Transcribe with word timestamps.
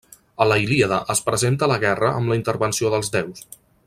A 0.45 0.45
la 0.51 0.55
Ilíada 0.61 0.97
es 1.15 1.21
presenta 1.27 1.69
la 1.73 1.77
guerra 1.85 2.11
amb 2.21 2.33
la 2.33 2.39
intervenció 2.41 2.91
dels 2.97 3.13
déus. 3.19 3.47